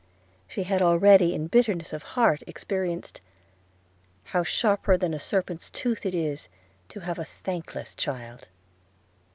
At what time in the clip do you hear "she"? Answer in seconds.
0.47-0.63